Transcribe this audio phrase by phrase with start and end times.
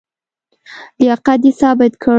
[0.99, 2.09] لیاقت یې ثابت کړ.